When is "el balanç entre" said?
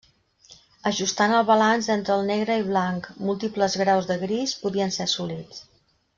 1.39-2.15